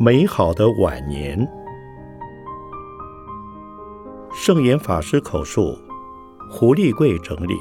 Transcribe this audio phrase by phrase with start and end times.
[0.00, 1.36] 美好的晚年。
[4.32, 5.76] 圣严法师口述，
[6.48, 7.54] 胡立贵整理。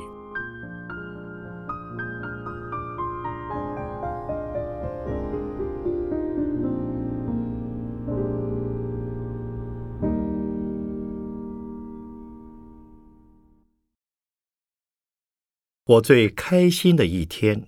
[15.85, 17.67] 我最开心的一天，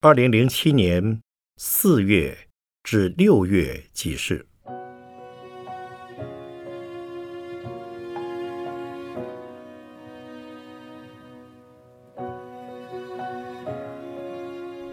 [0.00, 1.20] 二零零七年
[1.56, 2.36] 四月
[2.82, 4.44] 至六月几事。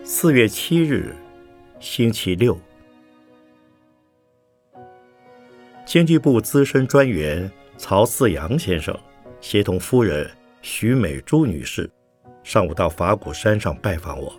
[0.04, 1.16] 四月七日，
[1.80, 2.56] 星期六，
[5.84, 8.96] 经济部资深专员曹四阳先生
[9.40, 10.30] 协同夫人
[10.62, 11.90] 徐美珠女士，
[12.44, 14.32] 上午到法鼓山上拜访我。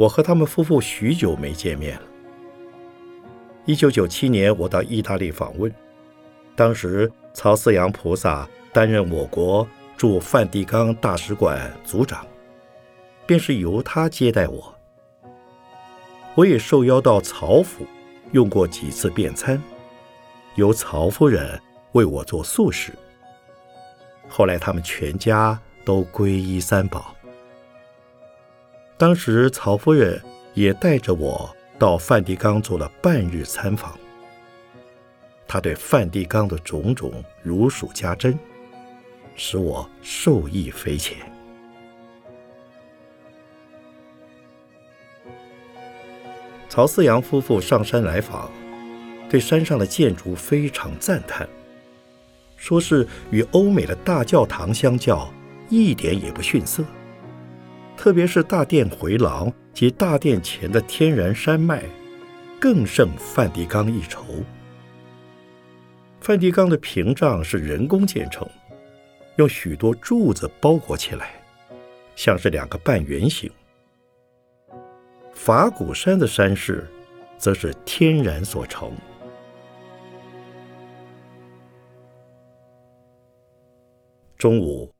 [0.00, 2.02] 我和他们夫妇许久没见面了。
[3.66, 5.70] 一九九七年，我到意大利访问，
[6.56, 9.68] 当时曹四阳菩萨担任我国。
[9.98, 12.26] 驻梵蒂冈大使馆组长，
[13.26, 14.74] 便是由他接待我。
[16.34, 17.84] 我也受邀到曹府，
[18.32, 19.62] 用过几次便餐，
[20.54, 21.60] 由曹夫人
[21.92, 22.94] 为我做素食。
[24.26, 27.14] 后来他们全家都皈依三宝。
[29.00, 30.20] 当时曹夫人
[30.52, 31.48] 也带着我
[31.78, 33.98] 到梵蒂冈做了半日参访，
[35.48, 38.38] 她对梵蒂冈的种种如数家珍。
[39.36, 41.16] 使我受益匪浅。
[46.68, 48.50] 曹思阳夫妇上山来访，
[49.30, 51.48] 对山上的建筑非常赞叹，
[52.58, 55.32] 说是与欧美的大教堂相较，
[55.70, 56.84] 一点也不逊色。
[58.02, 61.84] 特别是大殿回廊及大殿前的天然山脉，
[62.58, 64.24] 更胜梵蒂冈一筹。
[66.18, 68.48] 梵蒂冈的屏障是人工建成。
[69.36, 71.34] 用许多柱子包裹起来，
[72.16, 73.52] 像是两个半圆形。
[75.34, 76.88] 法鼓山的山势，
[77.36, 78.90] 则是天然所成。
[84.38, 84.90] 中午，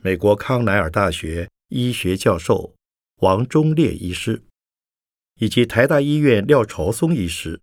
[0.00, 2.76] 美国康奈尔大学医学教授
[3.16, 4.44] 王忠烈医师，
[5.36, 7.60] 以及台大医院廖朝松医师、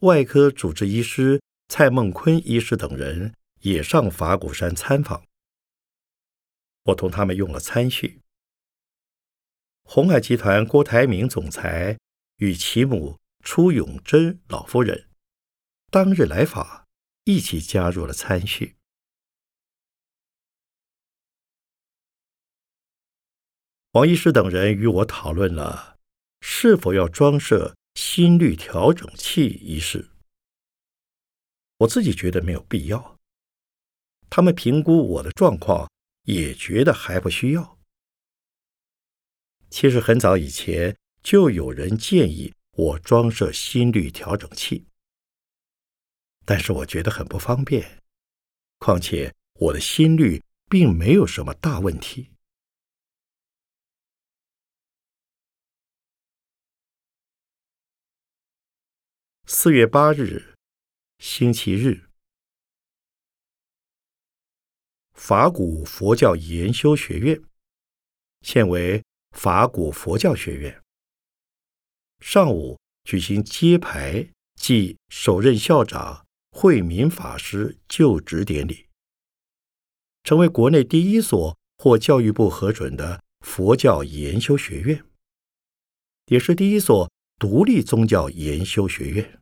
[0.00, 3.34] 外科主治医师蔡孟坤医师等人。
[3.62, 5.24] 也上法鼓山参访，
[6.86, 8.20] 我同他们用了餐叙。
[9.84, 11.96] 红海集团郭台铭总裁
[12.38, 15.08] 与其母初永贞老夫人
[15.92, 16.88] 当日来访，
[17.22, 18.74] 一起加入了参叙。
[23.92, 25.98] 王医师等人与我讨论了
[26.40, 30.08] 是否要装设心率调整器一事，
[31.76, 33.18] 我自己觉得没有必要。
[34.30, 35.90] 他们评估我的状况，
[36.22, 37.78] 也觉得还不需要。
[39.68, 44.86] 其实很早以前就有人建议我装设心率调整器，
[46.46, 47.98] 但是我觉得很不方便。
[48.78, 52.31] 况且我的心率并没有什么大问题。
[59.54, 60.54] 四月八日，
[61.18, 62.08] 星期日。
[65.12, 67.38] 法古佛教研修学院，
[68.40, 69.04] 现为
[69.36, 70.82] 法古佛教学院。
[72.20, 74.26] 上午举行揭牌
[74.56, 78.88] 暨首任校长慧民法师就职典礼，
[80.24, 85.04] 成为国内第一所获教育部核准的佛教研修学院，
[86.28, 89.41] 也是第一所独立宗教研修学院。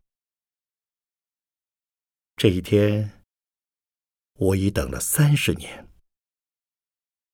[2.43, 3.23] 这一天。
[4.33, 5.87] 我已等了三十年。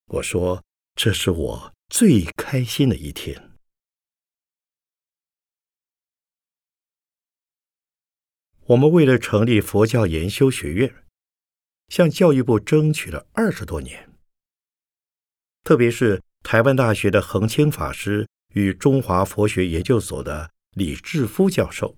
[0.07, 0.65] 我说，
[0.97, 3.53] 这是我最开心的一天。
[8.67, 11.07] 我们为了成立佛教研修学院，
[11.87, 14.13] 向教育部争取了二十多年。
[15.63, 21.97] 特别是台湾大学的恒清法师与中华佛学研究所的李志夫教授，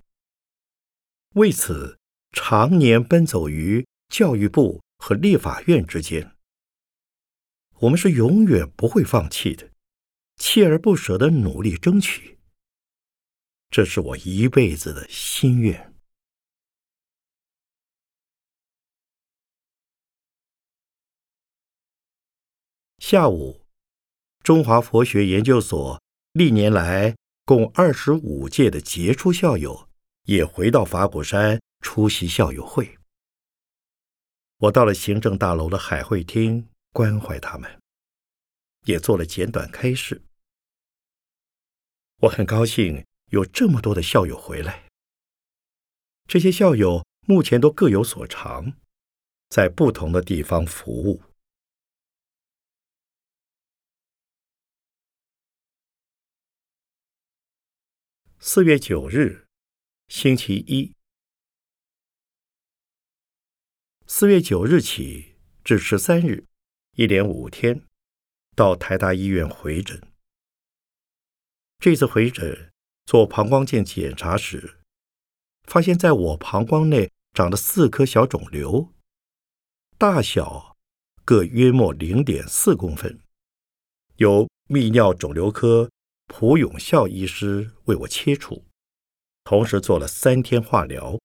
[1.37, 1.99] 为此
[2.32, 4.80] 常年奔走于教育部。
[5.00, 6.36] 和立法院之间，
[7.76, 9.70] 我们是永远不会放弃的，
[10.36, 12.40] 锲而不舍的努力争取。
[13.70, 15.94] 这是我一辈子的心愿。
[22.98, 23.64] 下午，
[24.42, 26.02] 中华佛学研究所
[26.32, 29.88] 历年来共二十五届的杰出校友
[30.25, 32.98] 也回到法鼓山出席校友会。
[34.56, 37.80] 我到了行政大楼的海会厅关怀他们，
[38.86, 40.22] 也做了简短开示。
[42.22, 44.88] 我很高兴有这么多的校友回来。
[46.26, 48.72] 这些校友目前都各有所长，
[49.48, 51.22] 在不同的地方服务。
[58.40, 59.46] 四月九日，
[60.08, 60.98] 星期一。
[64.10, 66.46] 四月九日起至十三日，
[66.96, 67.84] 一连五天，
[68.56, 70.02] 到台大医院回诊。
[71.78, 72.72] 这次回诊
[73.05, 74.78] 做膀胱镜检查时，
[75.64, 78.94] 发现在我膀胱内长了四颗小肿瘤，
[79.99, 80.78] 大小
[81.26, 83.20] 各约莫零点四公分，
[84.16, 85.90] 由泌尿肿瘤科
[86.26, 88.64] 蒲永孝医师为我切除，
[89.44, 91.19] 同时做了三天化疗。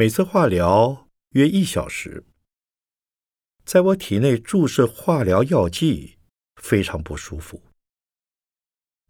[0.00, 2.24] 每次化疗约一小时，
[3.66, 6.16] 在我体内注射化疗药剂
[6.56, 7.62] 非常不舒服，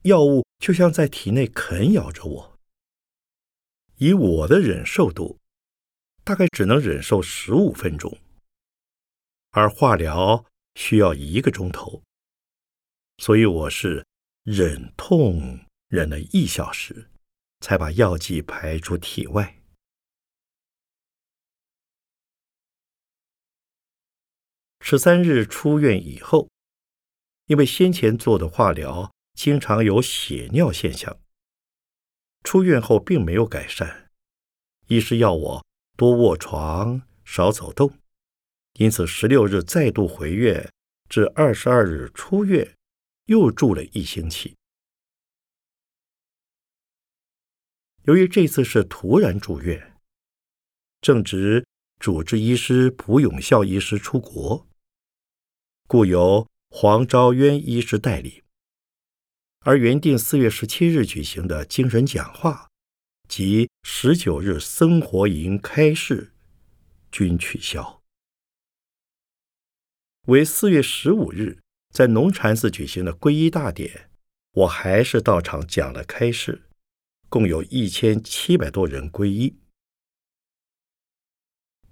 [0.03, 2.59] 药物就像在体内啃咬着我。
[3.99, 5.39] 以我的忍受度，
[6.25, 8.19] 大概只能忍受十五分钟，
[9.53, 10.45] 而化疗
[10.75, 12.03] 需要一个钟头，
[13.19, 14.05] 所以我是
[14.43, 17.09] 忍痛忍了一小时，
[17.61, 19.60] 才把药剂排出体外。
[24.81, 26.49] 十三日出院以后，
[27.47, 31.21] 因为先前做的化疗经常有血尿现象，
[32.43, 34.11] 出院后并没有改善。
[34.89, 35.65] 医师要我
[35.97, 37.99] 多卧床，少走动，
[38.75, 40.73] 因此十六日再度回院，
[41.09, 42.75] 至二十二日出院，
[43.27, 44.57] 又住了一星期。
[48.05, 49.97] 由于这次是突然住院，
[51.01, 51.65] 正值
[52.01, 54.67] 主治医师蒲永孝医师出国。
[55.93, 58.45] 故由黄昭渊医师代理，
[59.63, 62.69] 而原定四月十七日举行的精神讲话
[63.29, 66.33] 及十九日生活营开示
[67.11, 68.03] 均取消，
[70.29, 71.59] 为四月十五日
[71.93, 74.13] 在农禅寺举行的皈依大典，
[74.53, 76.69] 我还是到场讲了开示，
[77.29, 79.57] 共有一千七百多人皈依。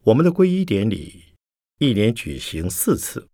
[0.05, 1.35] 我们的皈依典礼
[1.79, 3.29] 一年举行四次。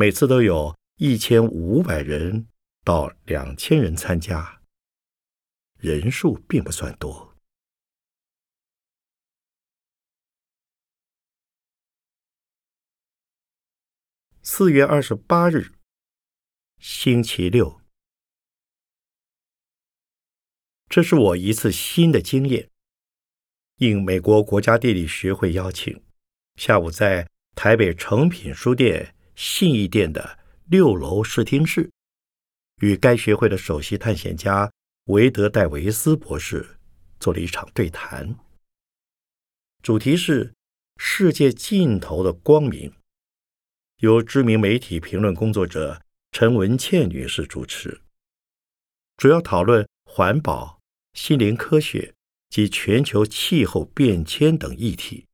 [0.00, 2.46] 每次都有一千五百人
[2.84, 4.62] 到两千人参加，
[5.76, 7.36] 人数并不算多。
[14.40, 15.72] 四月二十八日，
[16.78, 17.80] 星期六，
[20.88, 22.70] 这是我一次新的经验。
[23.78, 26.04] 应美国国家地理学会邀请，
[26.54, 29.16] 下午在台北诚品书店。
[29.38, 30.36] 信义店的
[30.66, 31.92] 六楼视听室，
[32.80, 34.72] 与该学会的首席探险家
[35.04, 36.76] 维德戴维斯博士
[37.20, 38.36] 做了一场对谈，
[39.80, 40.52] 主题是
[40.98, 42.92] “世界尽头的光明”，
[44.02, 46.02] 由知名媒体评论工作者
[46.32, 48.00] 陈文茜女士主持，
[49.18, 50.80] 主要讨论环保、
[51.12, 52.12] 心灵科学
[52.50, 55.27] 及全球气候变迁等议题。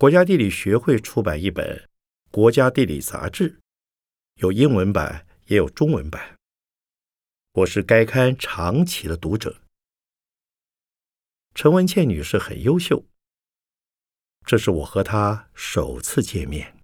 [0.00, 1.66] 国家地理学会出版一本
[2.30, 3.58] 《国家地理》杂志，
[4.36, 6.38] 有英文版也有中文版。
[7.50, 9.60] 我是该刊长期的读者。
[11.52, 13.06] 陈文倩女士很优秀，
[14.46, 16.77] 这是我和她首次见面。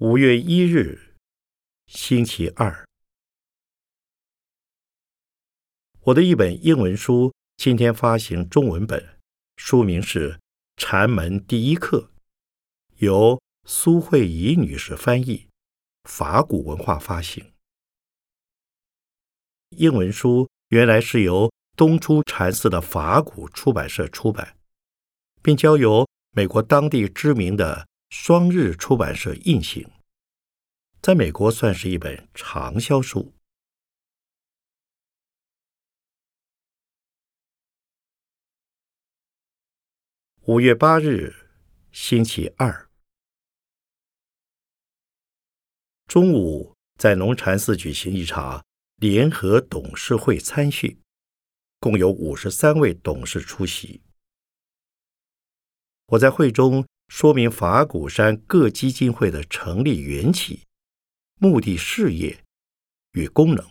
[0.00, 1.16] 五月一日，
[1.88, 2.86] 星期二。
[6.02, 9.18] 我的一本英文书今天发行中文本，
[9.56, 10.34] 书名是
[10.76, 11.98] 《禅门第一课》，
[12.98, 15.48] 由苏慧仪女士翻译，
[16.04, 17.52] 法古文化发行。
[19.70, 24.56] 英文书原来是由东出禅寺的法古出版社出版，
[25.42, 29.90] 并交由美国当地知名的双日出版社印行，
[31.02, 33.34] 在美国算是一本畅销书。
[40.46, 41.50] 五月八日，
[41.92, 42.88] 星期二
[46.06, 48.64] 中午，在龙禅寺举行一场
[48.96, 50.98] 联合董事会参叙，
[51.78, 54.02] 共有五十三位董事出席。
[56.06, 60.66] 我在会中说明法鼓山各基金会的成立缘起、
[61.40, 62.44] 目的、事业
[63.12, 63.66] 与功能。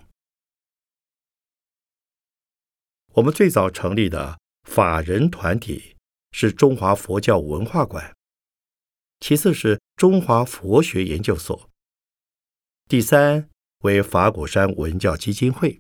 [3.14, 5.96] 我们最早成立的法人团体。
[6.34, 8.16] 是中华佛教文化馆，
[9.20, 11.68] 其次是中华佛学研究所，
[12.88, 15.80] 第三为法鼓山文教基金会。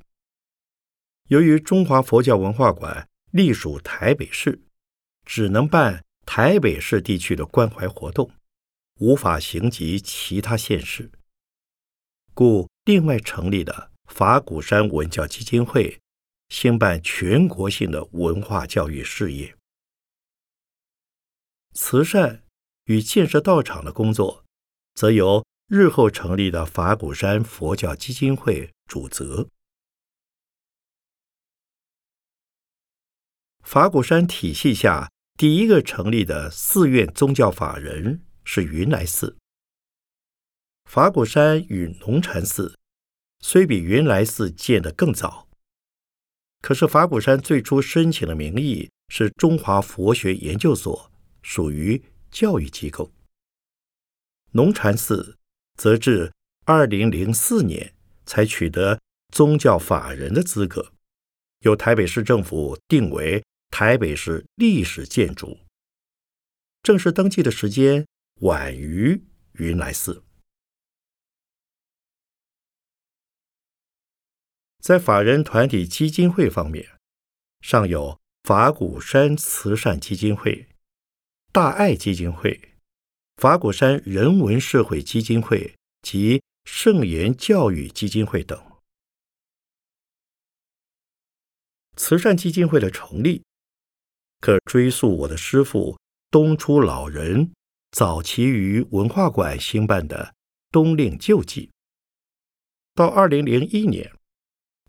[1.27, 4.63] 由于中华佛教文化馆隶属台北市，
[5.25, 8.29] 只能办台北市地区的关怀活动，
[8.99, 11.09] 无法行及其他县市，
[12.33, 15.99] 故另外成立的法鼓山文教基金会，
[16.49, 19.55] 兴办全国性的文化教育事业。
[21.73, 22.43] 慈善
[22.85, 24.43] 与建设道场的工作，
[24.95, 29.47] 则由日后成立的法鼓山佛教基金会主责。
[33.63, 39.37] 法鼓山体系下第一个成立的寺院宗教法人是云来寺。
[40.89, 42.75] 法鼓山与龙禅寺
[43.41, 45.47] 虽比云来寺建得更早，
[46.63, 51.11] 可是法鼓山最初申请的名义是中华佛学研究所。
[51.43, 53.13] 属于教育机构。
[54.51, 55.37] 龙禅寺
[55.77, 56.33] 则至
[56.65, 57.93] 二零零四年
[58.25, 58.99] 才取得
[59.31, 60.91] 宗教法人的资格，
[61.59, 65.59] 由台北市政府定为台北市历史建筑。
[66.83, 68.07] 正式登记的时间
[68.41, 70.23] 晚于云来寺。
[74.79, 76.97] 在法人团体基金会方面，
[77.61, 80.69] 尚有法鼓山慈善基金会。
[81.51, 82.75] 大爱基金会、
[83.37, 88.63] 法鼓山人文社会基金会及圣言教育基金会等
[91.95, 93.43] 慈善基金会的成立，
[94.39, 97.51] 可追溯我的师父东出老人
[97.91, 100.33] 早期于文化馆兴办的
[100.71, 101.69] 冬令救济。
[102.93, 104.11] 到二零零一年，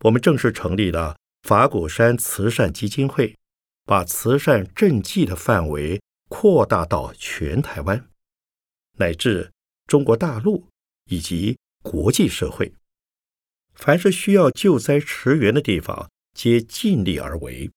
[0.00, 3.36] 我们正式成立了法鼓山慈善基金会，
[3.84, 6.00] 把慈善赈济的范围。
[6.30, 8.10] 扩大到全台湾，
[8.98, 9.50] 乃至
[9.86, 10.68] 中国大陆
[11.06, 12.74] 以及国际社会，
[13.72, 17.70] 凡是需要救灾驰援的地方，皆尽力而为。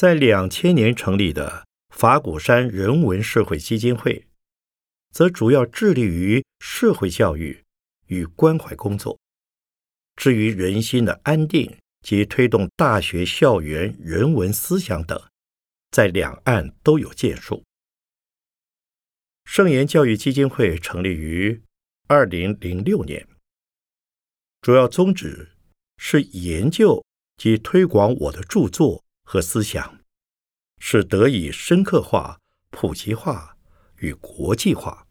[0.00, 4.26] 在两千年成立的法鼓山人文社会基金会，
[5.10, 7.62] 则主要致力于社会教育
[8.06, 9.20] 与关怀工作。
[10.16, 11.76] 至于人心的安定。
[12.02, 15.22] 及推动大学校园人文思想等，
[15.90, 17.62] 在两岸都有建树。
[19.44, 21.60] 圣言教育基金会成立于
[22.08, 23.28] 二零零六年，
[24.62, 25.50] 主要宗旨
[25.98, 27.04] 是研究
[27.36, 30.00] 及推广我的著作和思想，
[30.80, 33.56] 使得以深刻化、普及化
[33.98, 35.06] 与国际化。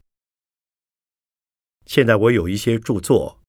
[1.86, 3.42] 现在我有一些著作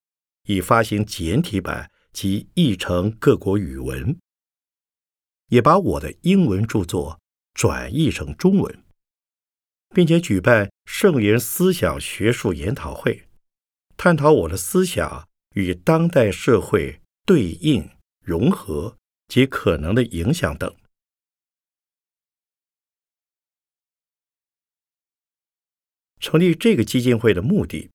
[0.43, 1.91] 已发行简体版。
[2.13, 4.19] 及译成各国语文，
[5.47, 7.21] 也把我的英文著作
[7.53, 8.83] 转译成中文，
[9.95, 13.29] 并且举办圣言思想学术研讨会，
[13.95, 18.97] 探讨我的思想与当代社会对应融合
[19.31, 20.75] 及可能的影响等。
[26.19, 27.91] 成立这个基金会的目的，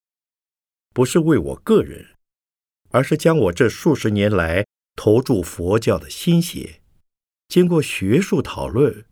[0.95, 2.17] 不是为我个人。
[2.91, 4.65] 而是将我这数十年来
[4.95, 6.81] 投注佛教的心血，
[7.49, 9.05] 经过学术讨论，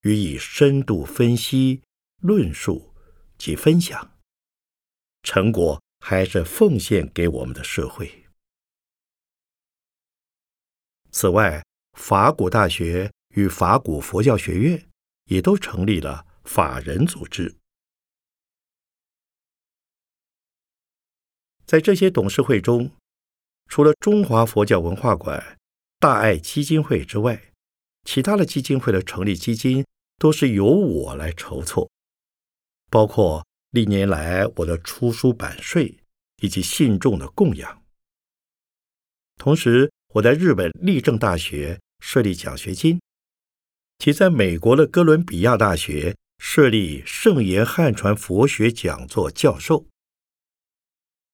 [0.00, 1.82] 予以深度分析、
[2.20, 2.96] 论述
[3.36, 4.18] 及分享，
[5.22, 8.24] 成果还是奉献给我们的社会。
[11.12, 11.62] 此外，
[11.98, 14.88] 法古大学与法古佛教学院
[15.24, 17.56] 也都成立了法人组织，
[21.66, 22.92] 在这些董事会中。
[23.66, 25.58] 除了中华佛教文化馆、
[25.98, 27.52] 大爱基金会之外，
[28.04, 29.84] 其他的基金会的成立基金
[30.18, 31.90] 都是由我来筹措，
[32.88, 35.98] 包括历年来我的出书版税
[36.36, 37.82] 以及信众的供养。
[39.36, 43.00] 同时，我在日本立正大学设立奖学金，
[43.98, 49.86] 其在美国的哥伦比亚大学设立圣言汉传佛学讲座教授。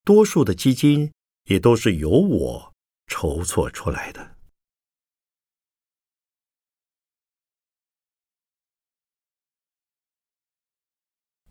[0.02, 1.12] 多数的基金
[1.44, 2.74] 也都是由我
[3.06, 4.36] 筹措出来的。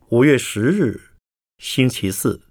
[0.10, 1.16] 五月十日，
[1.58, 2.48] 星期四。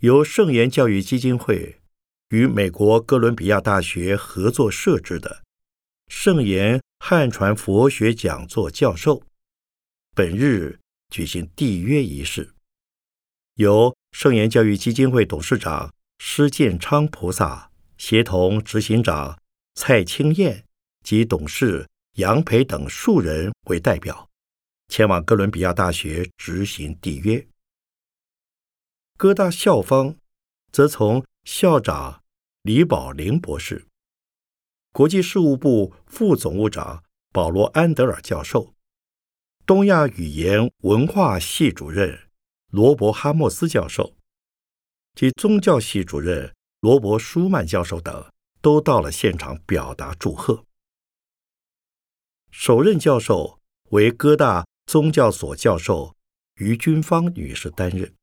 [0.00, 1.80] 由圣言教育基金会
[2.30, 5.44] 与美国哥伦比亚大学合作设置的
[6.08, 9.22] 圣言汉传佛学讲座教授，
[10.14, 10.78] 本日
[11.08, 12.52] 举行缔约仪式，
[13.54, 19.38] 由圣言教育基金会董事长施建昌菩萨协同执行长
[19.74, 20.64] 蔡清燕
[21.04, 24.28] 及董事杨培等数人为代表，
[24.88, 27.46] 前往哥伦比亚大学执行缔约。
[29.16, 30.16] 哥大校方
[30.76, 32.22] 则从校长
[32.60, 33.86] 李宝玲博士、
[34.92, 37.02] 国际事务部副总务长
[37.32, 38.74] 保罗安德尔教授、
[39.64, 42.28] 东亚语言文化系主任
[42.68, 44.18] 罗伯哈莫斯教授
[45.14, 48.30] 及宗教系主任罗伯舒曼教授等，
[48.60, 50.66] 都到了现场表达祝贺。
[52.50, 53.60] 首任教授
[53.92, 56.14] 为哥大宗教所教授
[56.56, 58.14] 于军芳女士担任。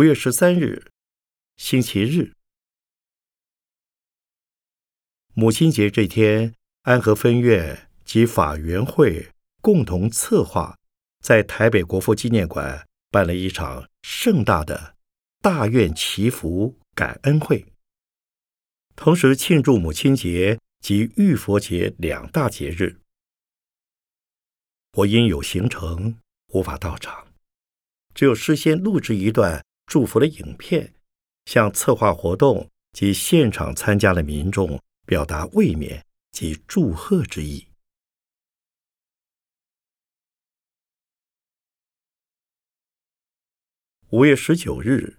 [0.00, 0.90] 五月十三日，
[1.58, 2.32] 星期日，
[5.34, 10.78] 母亲节这天，安和分院及法援会共同策划，
[11.22, 14.96] 在台北国父纪念馆办了一场盛大的
[15.42, 17.66] 大愿祈福感恩会，
[18.96, 23.00] 同时庆祝母亲节及浴佛节两大节日。
[24.94, 26.18] 我因有行程
[26.54, 27.34] 无法到场，
[28.14, 29.62] 只有事先录制一段。
[29.90, 30.94] 祝福的影片，
[31.46, 36.00] 向策划活动及现场参加的民众表达慰勉
[36.30, 37.66] 及祝贺之意。
[44.10, 45.18] 五月十九日，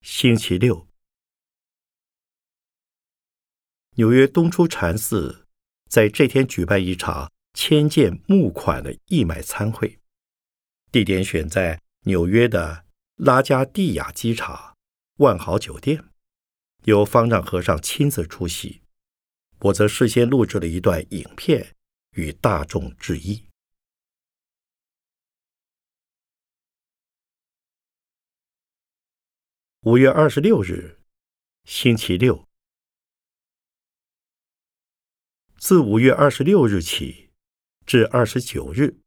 [0.00, 0.88] 星期六，
[3.96, 5.46] 纽约东出禅寺
[5.90, 10.00] 在这天举办一场千件募款的义卖参会，
[10.90, 12.86] 地点选在纽约的。
[13.22, 14.78] 拉加蒂亚机场
[15.16, 16.08] 万豪酒店，
[16.84, 18.80] 由方丈和尚亲自出席，
[19.58, 21.76] 我则事先录制了一段影片
[22.12, 23.46] 与大众致意。
[29.82, 30.98] 五月二十六日，
[31.64, 32.48] 星期六，
[35.58, 37.28] 自五月二十六日起
[37.84, 38.98] 至二十九日，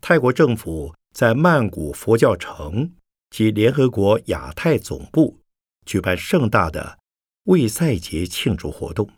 [0.00, 2.96] 泰国政府在曼谷佛教城。
[3.30, 5.40] 及联合国亚太总部
[5.86, 6.98] 举办盛大的
[7.44, 9.08] 卫赛节庆祝活动，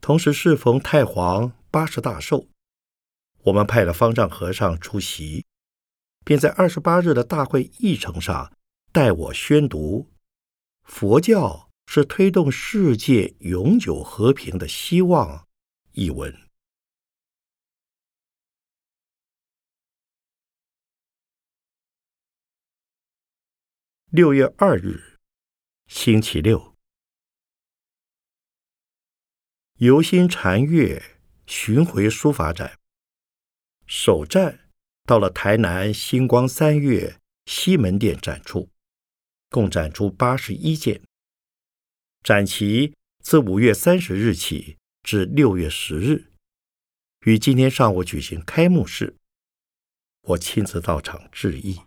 [0.00, 2.46] 同时适逢太皇八十大寿，
[3.44, 5.44] 我们派了方丈和尚出席，
[6.24, 8.52] 并在二十八日的大会议程上
[8.92, 10.10] 代我宣读
[10.84, 15.46] “佛教是推动世界永久和平的希望”
[15.92, 16.51] 一文。
[24.14, 25.18] 六月二日，
[25.86, 26.76] 星期六，
[29.78, 31.02] 游心禅月
[31.46, 32.78] 巡回书法展
[33.86, 34.68] 首站
[35.04, 38.68] 到了台南星光三月西门店展出，
[39.48, 41.00] 共展出八十一件。
[42.22, 46.32] 展期自五月三十日起至六月十日，
[47.24, 49.16] 于今天上午举行开幕式，
[50.20, 51.80] 我亲自到场致意。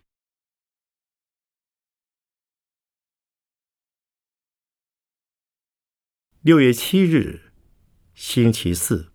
[6.45, 7.41] 六月七日，
[8.13, 9.11] 星期四，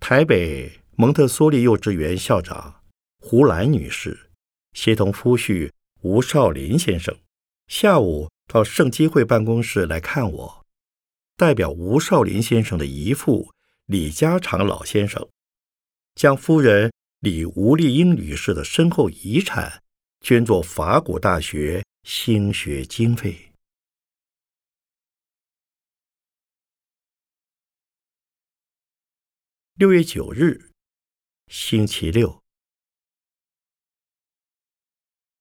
[0.00, 2.82] 台北蒙特梭利幼稚园校长
[3.18, 4.30] 胡兰女士
[4.72, 7.14] 协同夫婿吴少林先生，
[7.66, 10.64] 下午到圣基会办公室来看我，
[11.36, 13.52] 代表吴少林先生的姨父
[13.84, 15.28] 李家常老先生，
[16.14, 19.82] 将夫人李吴丽英女士的身后遗产
[20.22, 23.50] 捐作法古大学兴学经费。
[29.76, 30.70] 六月九日，
[31.48, 32.40] 星期六，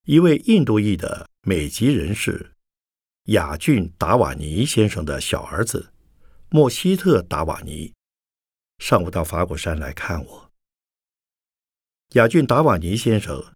[0.05, 2.55] 一位印度裔的美籍人士。
[3.25, 5.93] 雅俊·达瓦尼先生的小儿子
[6.49, 7.93] 莫希特·达瓦尼
[8.79, 10.51] 上午到法果山来看我。
[12.13, 13.53] 雅俊·达瓦尼先生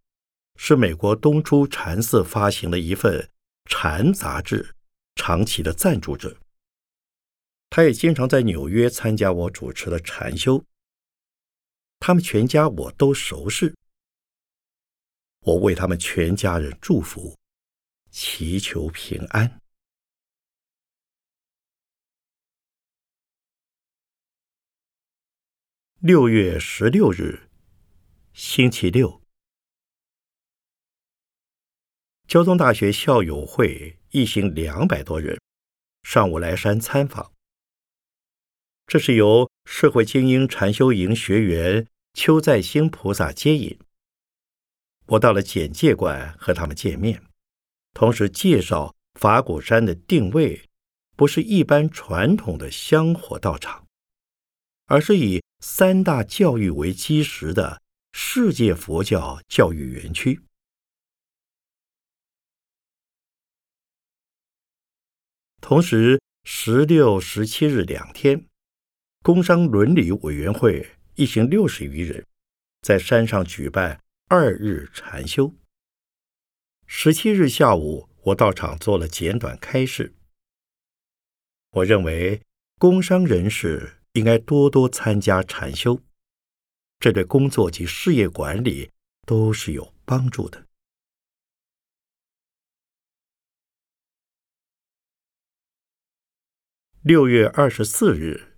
[0.58, 3.32] 是美国东出禅寺发行的一份
[3.66, 4.76] 禅杂志
[5.16, 6.38] 长期的赞助者，
[7.70, 10.66] 他也经常在纽约参加我主持的禅修。
[12.00, 13.76] 他们全家我都熟识，
[15.42, 17.38] 我为他们全家人祝福。
[18.10, 19.60] 祈求平安。
[26.00, 27.50] 六月十六日，
[28.34, 29.22] 星期六，
[32.28, 35.40] 交通大学校友会一行两百多人
[36.04, 37.37] 上午来山参访。
[38.88, 43.78] 这是由社会精英禅修营学员邱在兴菩萨接引。
[45.08, 47.22] 我到了简介馆和他们见面。
[47.94, 50.70] 同时介绍法鼓山的定位，
[51.18, 53.86] 不是一般传统的香火道场，
[54.86, 57.82] 而是以三大教育为基石的
[58.14, 60.42] 世界佛教教育园区。
[65.60, 68.47] 同时，十六、十七日两天，
[69.28, 72.26] 工商伦理委员会一行六十余人，
[72.82, 75.54] 在山上举办二日禅修。
[76.86, 80.16] 十七日下午，我到场做了简短开示。
[81.72, 82.42] 我认为
[82.80, 86.02] 工商人士应该多多参加禅修，
[86.98, 88.94] 这对工作及事业管理
[89.26, 90.66] 都是有帮助的。
[97.02, 98.57] 六月二十四日，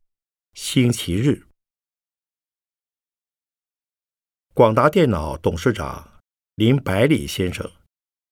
[0.53, 1.47] 星期日，
[4.53, 6.19] 广达电脑董事长
[6.55, 7.71] 林百里先生。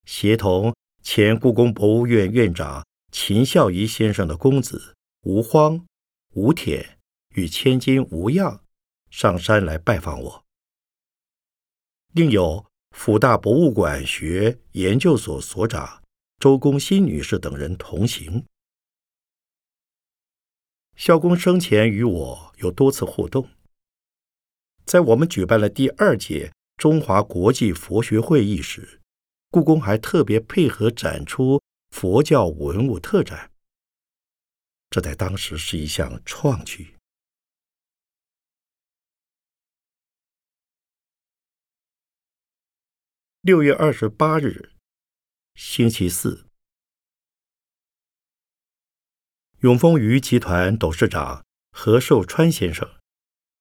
[0.05, 5.85] 协同前故宫博物院院长秦孝仪先生的公子吴荒、
[6.33, 6.97] 吴铁
[7.35, 8.61] 与千金吴漾
[9.09, 10.43] 上山来拜访我，
[12.13, 16.03] 另有辅大博物馆学研究所所长
[16.39, 18.45] 周公新女士等人同行。
[20.97, 23.47] 孝公生前与我有多次互动，
[24.83, 28.99] 在我们举办了第二届中华国际佛学会议时。
[29.49, 33.51] 故宫还特别配合展出佛教文物特展，
[34.89, 36.95] 这在当时是一项创举。
[43.41, 44.73] 六月二十八日，
[45.55, 46.46] 星期四，
[49.67, 52.89] 永丰鱼集团董事长何寿川先生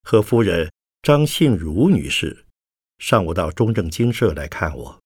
[0.05, 0.71] 和夫人
[1.03, 2.47] 张杏如女士
[2.99, 5.01] 上午到中正精舍来看我。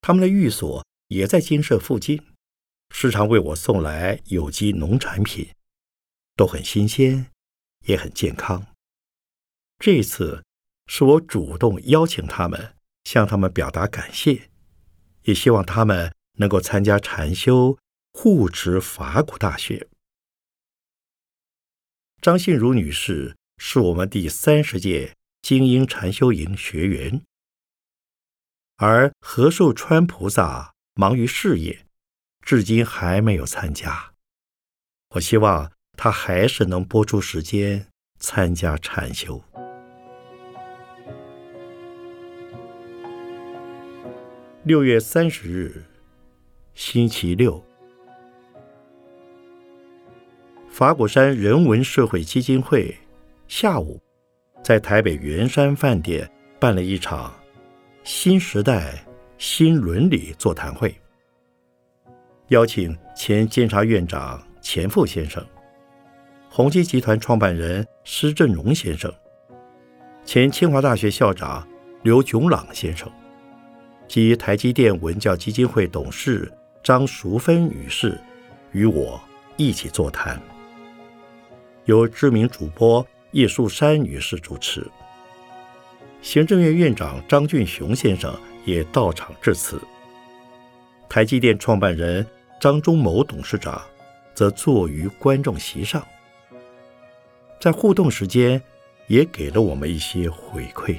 [0.00, 2.22] 他们的寓所也在金舍附近，
[2.90, 5.48] 时常为我送来有机农产品，
[6.36, 7.26] 都很新鲜，
[7.86, 8.68] 也很健康。
[9.80, 10.44] 这次
[10.86, 14.48] 是我主动邀请他们，向他们表达感谢，
[15.22, 17.76] 也希望他们能够参加禅修，
[18.18, 19.88] 护持法鼓大学。
[22.22, 27.20] 张信如女士是我们第三十届精英禅修营学员。
[28.76, 31.84] 而何寿川菩萨忙于事业，
[32.40, 34.14] 至今还没有参加。
[35.10, 37.86] 我希望他还是能拨出时间
[38.18, 39.44] 参加禅修。
[44.64, 45.84] 六月三十日，
[46.74, 47.62] 星期六，
[50.76, 52.94] 法鼓山人文社会基金会
[53.48, 53.98] 下午
[54.62, 57.32] 在台北圆山饭店办了一场。
[58.04, 59.02] 新时代
[59.38, 60.94] 新伦理座谈会，
[62.48, 65.42] 邀请前监察院长钱复先生、
[66.50, 69.10] 宏基集团创办人施振荣先生、
[70.26, 71.66] 前清华大学校长
[72.02, 73.10] 刘炯朗先生
[74.06, 78.20] 及台积电文教基金会董事张淑芬女士
[78.72, 79.18] 与我
[79.56, 80.38] 一起座谈，
[81.86, 84.84] 由知名主播叶树山女士主持。
[86.20, 89.80] 行政院院长张俊雄先生也到场致辞。
[91.08, 92.26] 台积电创办人
[92.60, 93.80] 张忠谋董事长
[94.34, 96.04] 则坐于观众席上，
[97.60, 98.60] 在互动时间
[99.06, 100.96] 也给了我们一些回馈。